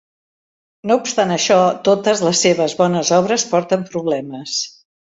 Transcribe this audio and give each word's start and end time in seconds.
No 0.91 0.97
obstant 1.01 1.35
això, 1.35 1.57
totes 1.89 2.25
les 2.29 2.43
seves 2.47 2.77
bones 2.83 3.15
obres 3.21 3.49
porten 3.55 3.89
problemes. 3.95 4.61